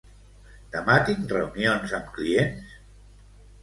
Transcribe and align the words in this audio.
Demà 0.77 0.95
tinc 1.11 1.35
reunions 1.37 1.97
amb 2.01 2.13
clients? 2.19 2.77